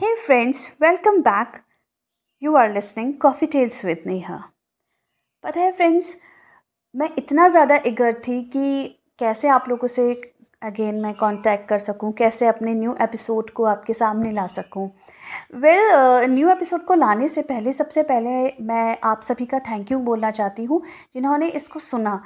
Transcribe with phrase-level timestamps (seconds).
[0.00, 1.62] Hey friends, welcome back.
[2.42, 4.38] You are listening Coffee Tales with Neha.
[5.44, 6.14] पता है friends
[6.94, 8.64] मैं इतना ज़्यादा इगर थी कि
[9.18, 10.10] कैसे आप लोगों से
[10.62, 14.88] अगेन मैं कांटेक्ट कर सकूँ कैसे अपने न्यू एपिसोड को आपके सामने ला सकूँ
[15.56, 19.98] वेल न्यू एपिसोड को लाने से पहले सबसे पहले मैं आप सभी का थैंक यू
[20.08, 20.82] बोलना चाहती हूँ
[21.14, 22.20] जिन्होंने इसको सुना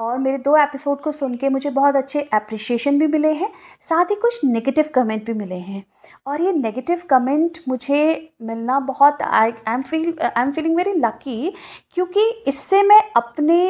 [0.00, 4.10] और मेरे दो एपिसोड को सुन के मुझे बहुत अच्छे अप्रिशिएशन भी मिले हैं, साथ
[4.10, 5.84] ही कुछ नेगेटिव कमेंट भी मिले हैं।
[6.26, 11.52] और ये नेगेटिव कमेंट मुझे मिलना बहुत I am feel I am feeling very lucky
[11.94, 13.60] क्योंकि इससे मैं अपने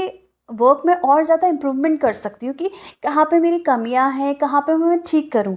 [0.48, 2.70] वर्क में और ज़्यादा इम्प्रूवमेंट कर सकती हूँ कि
[3.02, 5.56] कहाँ पे मेरी कमियाँ हैं, कहाँ पे मैं ठीक करूँ।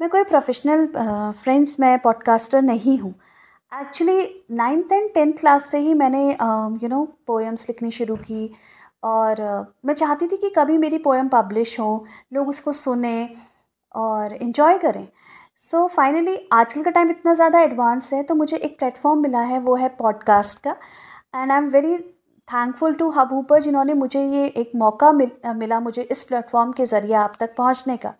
[0.00, 0.86] मैं कोई प्रोफेशनल
[1.42, 3.14] फ्रेंड्स मैं पॉडकास्टर नहीं हूँ।
[3.72, 6.28] Actually ninth and tenth class से ही मैंने
[6.82, 8.50] यू नो पोएम्स लिखनी शुरू की
[9.02, 9.40] और
[9.84, 13.28] मैं चाहती थी कि कभी मेरी पोएम पब्लिश हो लोग उसको सुने
[13.94, 15.06] और इन्जॉय करें।
[15.60, 19.40] सो so, फाइनली आजकल का टाइम इतना ज़्यादा एडवांस है तो मुझे एक प्लेटफॉर्म मिला
[19.42, 20.76] है वो है पॉडकास्ट का।
[21.36, 21.96] And I am very
[22.48, 27.14] thankful to Hubhopper जिन्होंने मुझे ये एक मौका मिल मिला मुझे इस प्लेटफॉर्म के ज़रिए
[27.16, 28.14] आप तक पहुँचने का।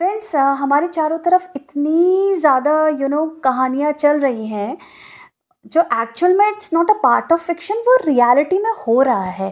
[0.00, 4.76] फ्रेंड्स हमारे चारों तरफ़ इतनी ज़्यादा यू नो कहानियाँ चल रही हैं
[5.72, 9.50] जो एक्चुअल में it's not a part of fiction वो रियलिटी में हो रहा है।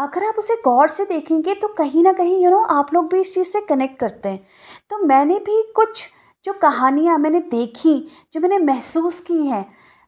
[0.00, 3.20] अगर आप उसे गौर से देखेंगे तो कहीं ना कहीं यू नो आप लोग भी
[3.20, 4.46] इस चीज़ से कनेक्ट करते हैं।
[4.90, 6.02] तो मैंने भी कुछ
[6.44, 7.98] जो कहानियाँ मैंने देखी,
[8.34, 9.64] जो मैंने महसूस की हैं,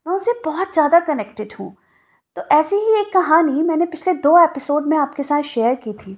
[0.07, 1.75] मैं उनसे बहुत ज़्यादा कनेक्टेड हूँ।
[2.37, 6.17] तो ऐसी ही एक कहानी मैंने पिछले दो एपिसोड में आपके साथ शेयर की थी,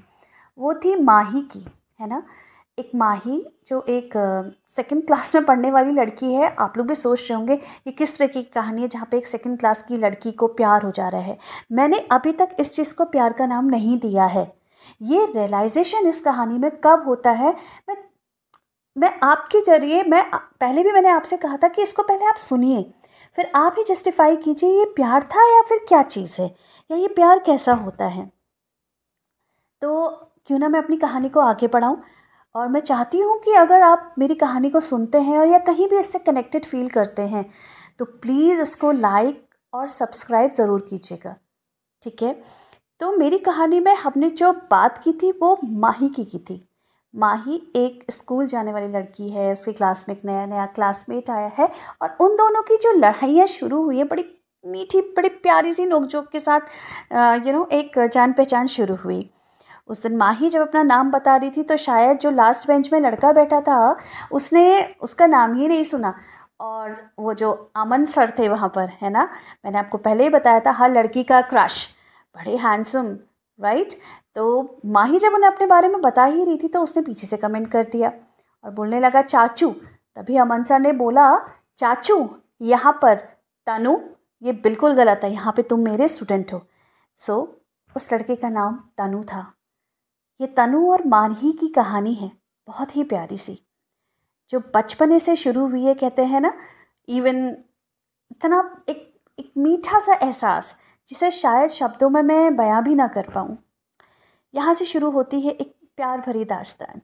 [0.59, 1.65] वो थी माही की,
[2.01, 2.23] है ना?
[2.79, 4.11] एक माही, जो एक
[4.77, 8.17] सेकंड क्लास में पढ़ने वाली लड़की है। आप लोग भी सोच रहे होंगे कि किस
[8.19, 11.09] तरह की कहानी है जहाँ पे एक सेकंड क्लास की लड़की को प्यार हो जा
[11.09, 11.39] रहा है।
[11.73, 14.57] मैंने अभी तक इस चीज़ को प्यार का नाम नहीं दिया है।
[15.03, 17.57] ये रियलाइजेशन इस कहानी में कब होता है?
[17.89, 17.97] मैं
[18.99, 22.95] मैं आपके ज़रिए, मैं, पहले भी मैंने आपसे कहा था कि इसको पहले आप सुनिए।
[23.37, 26.55] फिर आप ही जस्टिफाई कीजिए, ये प्यार था या फिर क्या चीज़ है?
[26.91, 28.33] या ये प्यार कैसा होता है?
[29.83, 30.09] तो
[30.47, 32.03] क्यों ना मैं अपनी कहानी को आगे बढ़ाऊँ?
[32.55, 35.89] और मैं चाहती हूँ कि अगर आप मेरी कहानी को सुनते हैं और या कहीं
[35.89, 37.45] भी इससे कनेक्टेड फील करते हैं
[37.99, 39.43] तो प्लीज़ इसको लाइक
[39.73, 41.35] और सब्सक्राइब ज़रूर कीजिएगा।
[42.03, 42.33] ठीक है?
[43.01, 46.61] तो मेरी कहानी में हमने जो बात की थी, वो माही की की थी।
[47.15, 51.51] माही एक स्कूल जाने वाली लड़की है, उसकी क्लास में एक नया नया क्लासमेट आया
[51.59, 51.69] है
[52.03, 54.25] और उन दोनों की जो लड़ाइयाँ शुरू हुई है, बड़ी
[54.65, 59.31] मीठी, बड़ी प्यारी सी नोकझोंक के साथ यू नो एक जान पहचान शुरू हुई।
[59.89, 63.01] उस दिन माही जब अपना नाम बता रही थी तो शायद जो लास्ट बेंच में
[63.01, 63.97] लड़का बैठा था
[64.33, 66.15] उसने उसका नाम ही नहीं सुना।
[66.61, 69.29] और वो जो अमन सर थे वहाँ पर है ना?
[69.65, 71.87] मैंने आपको पहले ही बताया था हर लड़की का क्रश
[72.35, 73.17] बड़े हैंडसम
[73.59, 73.93] राइट
[74.35, 77.37] तो माही जब उन्हें अपने बारे में बता ही रही थी तो उसने पीछे से
[77.37, 78.13] कमेंट कर दिया
[78.65, 81.27] और बोलने लगा चाचू। तभी अमन सर ने बोला
[81.79, 82.29] चाचू
[82.61, 83.15] यहाँ पर
[83.67, 83.97] तनु
[84.43, 86.61] ये बिल्कुल गलत है यहाँ पे तुम मेरे स्टूडेंट हो।
[87.19, 89.54] सो so, उस लड़के का नाम तनु था।
[90.41, 92.31] ये तनु और मानही की कहानी है।
[92.69, 93.59] बहुत ही प्यारी सी।
[94.51, 96.53] जो बचपने से शुरू हुई है कहते हैं ना
[97.09, 97.49] इवन
[98.31, 100.79] इतना एक एक मीठा सा एहसास
[101.09, 103.57] जिसे शायद शब्दों में मैं बयां भी ना कर पाऊँ।
[104.55, 107.01] यहाँ से शुरू होती है एक प्यार भरी दास्तान।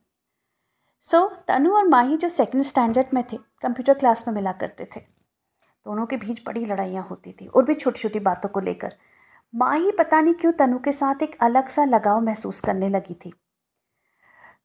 [1.03, 4.85] सो so, तनु और माही जो सेकंड स्टैंडर्ड में थे कंप्यूटर क्लास में मिला करते
[4.97, 8.95] थे। दोनों के बीच बड़ी लड़ाइयाँ होती थी और भी छोटी छोटी बातों को लेकर।
[9.55, 13.33] माही पता नहीं क्यों तनु के साथ एक अलग सा लगाव महसूस करने लगी थी।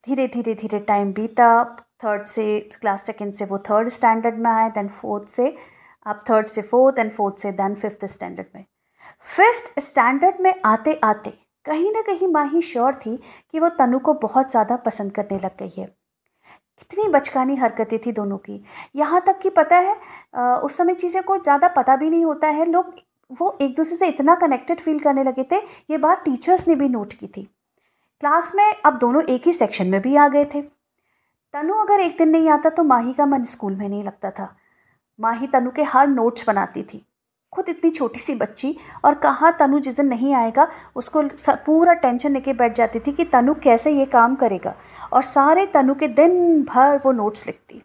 [0.07, 1.63] धीरे धीरे धीरे टाइम बीता
[2.03, 5.55] थर्ड से क्लास सेकेंड से वो थर्ड स्टैंडर्ड में आए देन फोर्थ से
[6.05, 8.65] आप थर्ड से फोर्थ एंड फोर्थ से देन फिफ्थ स्टैंडर्ड में।
[9.27, 11.33] फिफ्थ स्टैंडर्ड में आते आते
[11.65, 13.15] कहीं ना कहीं माँ ही श्योर थी
[13.51, 15.85] कि वो तनु को बहुत ज़्यादा पसंद करने लग गई है।
[16.79, 18.61] कितनी बचकानी हरकतें थी दोनों की।
[18.95, 19.95] यहाँ तक कि पता है
[20.57, 22.93] उस समय चीज़ें को ज़्यादा पता भी नहीं होता है, लोग
[23.31, 25.57] वो एक दूसरे से इतना कनेक्टेड फील करने लगे थे,
[25.89, 27.43] ये बात टीचर्स ने भी नोट की थी।
[28.19, 30.61] क्लास में अब दोनों एक ही सेक्शन में भी आ गए थे।
[31.53, 34.55] तनु अगर एक दिन नहीं आता तो माही का मन स्कूल में नहीं लगता था।
[35.19, 37.05] माही तनु के हर नोट्स बनाती थी।
[37.53, 38.75] खुद इतनी छोटी सी बच्ची
[39.05, 43.23] और कहाँ तनु जिस दिन नहीं आएगा, उसको पूरा टेंशन लेके बैठ जाती थी कि
[43.25, 44.75] तनु कैसे ये काम करेगा।
[45.13, 47.81] और सारे तनु के दिन भर वो नोट्स लिखती।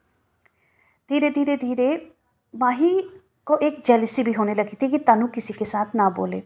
[1.10, 2.12] धीरे धीरे धीरे
[2.54, 3.00] माही
[3.46, 6.42] को एक जेलिसी भी होने लगी थी कि तनु किसी के साथ ना बोले।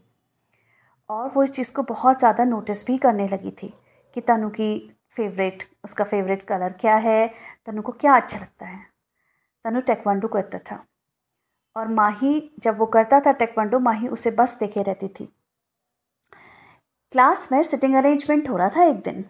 [1.09, 3.75] और वो इस चीज़ को बहुत ज़्यादा नोटिस भी करने लगी थी
[4.15, 7.35] कि तनु की फेवरेट उसका फेवरेट कलर क्या है,
[7.67, 8.87] तनु को क्या अच्छा लगता है।
[9.65, 10.85] तनु टेक्वांडो करता था।
[11.77, 15.29] और माही, जब वो करता था टेक्वांडो माही उसे बस देखे रहती थी।
[17.13, 19.25] क्लास में सिटिंग अरेंजमेंट हो रहा था एक दिन।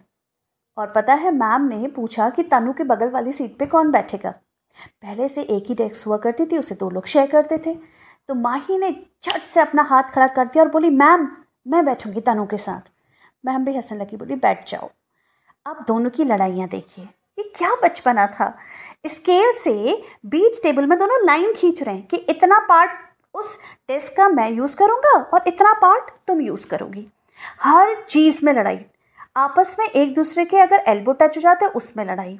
[0.77, 4.33] और पता है मैम ने पूछा कि तनु के बगल वाली सीट पे कौन बैठेगा?
[5.01, 7.75] पहले से एक ही डेस्क हुआ करती थी, उसे दो लोग शेयर करते थे।
[8.29, 8.91] तो माही ने
[9.23, 11.27] झट से अपना हाथ खड़ा कर दिया और बोली, मैम,
[11.65, 12.89] मैं बैठूँगी तनु के साथ।
[13.43, 14.89] मैम भी हंसने लगी, बोली, बैठ जाओ।
[15.65, 17.05] अब दोनों की लड़ाइयाँ देखिए,
[17.37, 18.53] ये क्या बचपना था।
[19.05, 22.91] स्केल से बीच टेबल में दोनों लाइन खींच रहे हैं कि इतना पार्ट
[23.35, 23.57] उस
[23.89, 27.07] डेस्क का मैं यूज़ करूँगा और इतना पार्ट तुम यूज़ करोगी।
[27.61, 28.79] हर चीज़ में लड़ाई,
[29.37, 32.39] आपस में एक दूसरे के अगर एल्बो टच हो जाते, उसमें लड़ाई।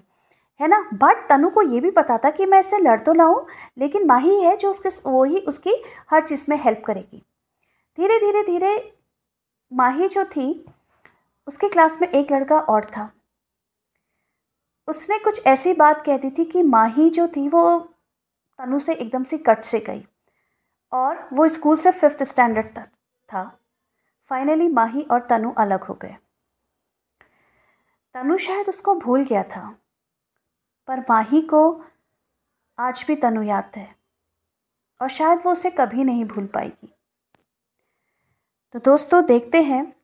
[0.60, 0.80] है ना?
[0.94, 3.46] बट तनु को ये भी पता था कि मैं इससे लड़ तो ना हूँ
[3.78, 5.74] लेकिन माही है जो उसके वो ही उसकी
[6.12, 7.24] हर चीज़ में हेल्प करेगी।
[7.98, 8.94] धीरे धीरे धीरे
[9.72, 10.66] माही जो थी,
[11.48, 13.10] उसके क्लास में एक लड़का और था।
[14.88, 17.80] उसने कुछ ऐसी बात कह दी थी कि माही जो थी, वो
[18.60, 20.04] तनु से एकदम से कट से गई
[20.92, 22.90] और वो स्कूल से फिफ्थ स्टैंडर्ड तक
[23.30, 23.44] था।
[24.32, 26.16] फाइनली माही और तनु अलग हो गए।
[28.16, 29.76] तनु शायद उसको भूल गया था।
[30.88, 31.84] पर माही को
[32.80, 33.96] आज भी तनु याद है
[35.02, 36.94] और शायद वो उसे कभी नहीं भूल पाएगी।
[38.74, 39.96] तो दोस्तों, देखते हैं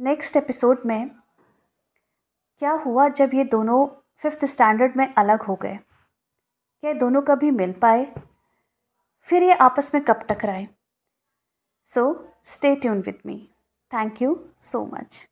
[0.00, 1.10] नेक्स्ट एपिसोड में
[2.58, 3.86] क्या हुआ जब ये दोनों
[4.16, 5.76] फिफ्थ स्टैंडर्ड में अलग हो गए।
[6.80, 8.14] क्या दोनों कभी मिल पाए?
[9.20, 10.68] फिर ये आपस में कब टकराए?
[11.86, 13.50] So stay tune with me
[13.92, 15.28] thank you so much